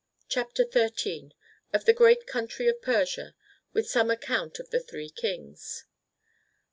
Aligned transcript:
CHAPTER 0.29 0.65
XIII 0.67 1.29
Of 1.73 1.85
the 1.85 1.93
Great 1.93 2.25
Country 2.25 2.67
of 2.67 2.81
Persia; 2.81 3.35
with 3.71 3.87
some 3.87 4.09
account 4.09 4.57
of 4.57 4.71
the 4.71 4.79
Three 4.79 5.11
Kings. 5.11 5.85